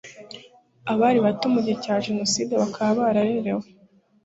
[0.91, 3.65] abari bato mu gihe cya jenoside bakaba bararerewe